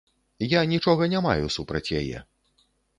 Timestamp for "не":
1.13-1.23